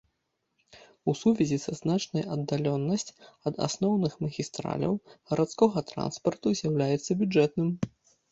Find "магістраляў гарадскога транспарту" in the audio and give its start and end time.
4.27-6.57